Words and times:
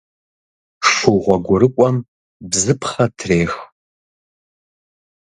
Шу 0.91 1.11
гъуэгурыкӏуэм 1.23 1.95
бзыпхъэ 2.49 3.05
трех. 3.17 3.53